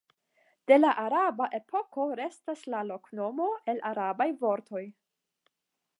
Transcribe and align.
De 0.71 0.77
la 0.79 0.93
araba 1.01 1.47
epoko 1.57 2.07
restas 2.21 2.65
la 2.75 2.81
loknomo 2.93 3.53
el 3.75 3.85
arabaj 3.93 4.31
vortoj. 4.47 4.87